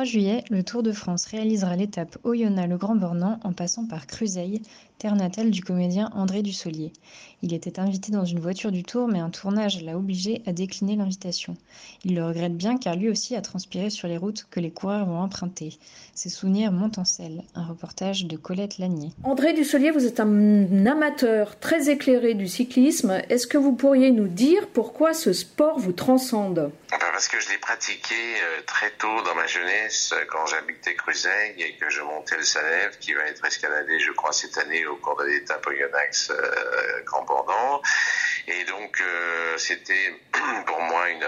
[0.00, 4.62] 3 juillet, le Tour de France réalisera l'étape Oyonnax-le-Grand-Bornand en passant par Cruzeil,
[5.00, 6.92] terre natale du comédien André Dussolier.
[7.42, 10.94] Il était invité dans une voiture du Tour, mais un tournage l'a obligé à décliner
[10.94, 11.56] l'invitation.
[12.04, 15.06] Il le regrette bien car lui aussi a transpiré sur les routes que les coureurs
[15.06, 15.78] vont emprunter.
[16.14, 17.42] Ses souvenirs montent en selle.
[17.54, 19.08] Un reportage de Colette Lanier.
[19.24, 23.22] André Dussolier, vous êtes un amateur très éclairé du cyclisme.
[23.30, 26.70] Est-ce que vous pourriez nous dire pourquoi ce sport vous transcende?
[26.90, 31.54] Parce que je l'ai pratiqué euh, très tôt dans ma jeunesse, euh, quand j'habitais Cruzeil
[31.58, 34.96] et que je montais le Salève, qui va être escaladé, je crois, cette année au
[34.96, 37.82] cours de l'étape Oyonnax euh, Grand.
[38.48, 40.14] Et donc, euh, c'était
[40.66, 41.24] pour moi une,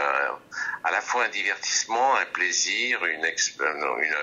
[0.85, 4.17] à la fois un divertissement, un plaisir, une, une,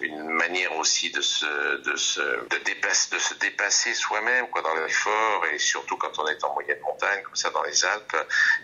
[0.00, 4.74] une manière aussi de se, de se, de dépasser, de se dépasser soi-même, quoi, dans
[4.74, 8.16] l'effort, et surtout quand on est en moyenne montagne, comme ça dans les Alpes,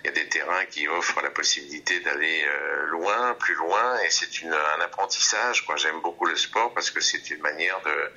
[0.05, 4.11] il y a des terrains qui offrent la possibilité d'aller euh, loin, plus loin, et
[4.11, 5.77] c'est un apprentissage, quoi.
[5.77, 8.12] J'aime beaucoup le sport parce que c'est une manière de,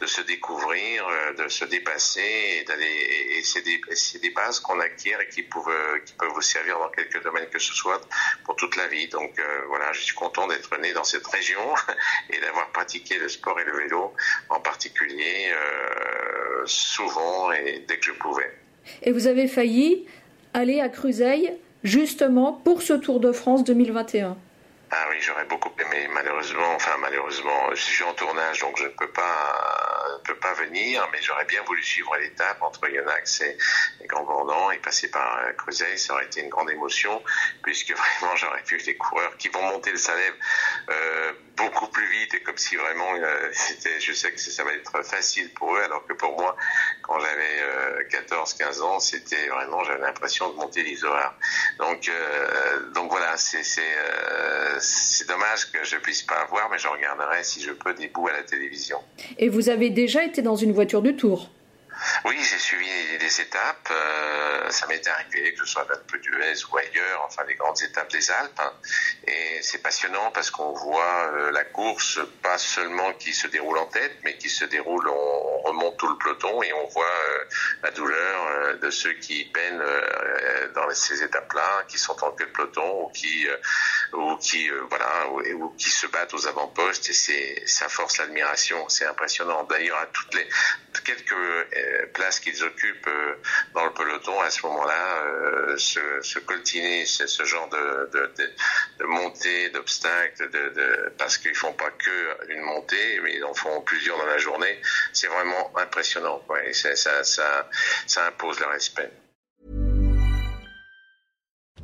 [0.00, 3.80] de se découvrir, euh, de se dépasser, et d'aller, et c'est des,
[4.20, 7.58] des bases qu'on acquiert et qui peuvent, qui peuvent vous servir dans quelques domaines que
[7.58, 8.00] ce soit
[8.44, 9.08] pour toute la vie.
[9.08, 11.60] Donc euh, voilà, je suis content d'être né dans cette région
[12.30, 14.14] et d'avoir pratiqué le sport et le vélo
[14.48, 18.50] en particulier euh, souvent et dès que je pouvais.
[19.02, 20.06] Et vous avez failli
[20.54, 21.52] aller à Cruzeil
[21.84, 24.36] justement pour ce Tour de France 2021
[24.92, 26.08] ah oui, j'aurais beaucoup aimé.
[26.12, 30.52] Malheureusement, enfin malheureusement, je suis en tournage, donc je ne peux pas, ne peux pas
[30.54, 33.56] venir, mais j'aurais bien voulu suivre l'étape entre Yonax et,
[34.02, 35.98] et Grand et passer par euh, Cruzeil.
[35.98, 37.22] Ça aurait été une grande émotion,
[37.62, 40.34] puisque vraiment j'aurais vu des coureurs qui vont monter le Salève
[40.90, 43.52] euh, beaucoup plus vite et comme si vraiment euh,
[44.00, 46.56] je sais que ça va être facile pour eux, alors que pour moi,
[47.02, 51.34] quand j'avais euh, 14-15 ans, c'était vraiment, j'avais l'impression de monter l'Isoar.
[51.78, 54.78] Donc, euh, donc voilà, c'est, euh,
[55.28, 58.32] dommage que je puisse pas avoir, mais je regarderai si je peux des bouts à
[58.32, 58.98] la télévision.
[59.38, 61.50] Et vous avez déjà été dans une voiture de tour
[62.24, 62.88] oui, j'ai suivi
[63.18, 63.90] des étapes.
[63.90, 67.82] Euh, ça m'est arrivé, que ce soit à l'Alpe d'Huez ou ailleurs, enfin les grandes
[67.82, 68.58] étapes des Alpes.
[68.58, 68.72] Hein.
[69.26, 73.86] Et c'est passionnant parce qu'on voit euh, la course pas seulement qui se déroule en
[73.86, 77.44] tête, mais qui se déroule, on, remonte tout le peloton et on voit euh,
[77.82, 79.84] la douleur de ceux qui peinent
[80.74, 83.46] dans ces étapes-là, qui sont en queue de peloton ou qui,
[84.12, 87.08] ou qui, voilà, ou, qui se battent aux avant-postes.
[87.10, 88.88] Et c'est, ça force l'admiration.
[88.88, 89.64] C'est impressionnant.
[89.64, 90.46] D'ailleurs, à toutes les
[91.04, 93.08] quelques places qu'ils occupent
[93.74, 98.10] dans le peloton à ce moment-là, euh, se, se, coltiner ce, ce genre de,
[98.98, 103.80] de, montée, d'obstacles, de, parce qu'ils font pas que une montée, mais ils en font
[103.82, 104.80] plusieurs dans la journée.
[105.12, 106.42] C'est vraiment impressionnant.
[106.72, 107.68] Ça, ça,
[108.06, 109.10] ça impose le respect.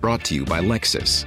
[0.00, 1.26] Brought to you by Lexus.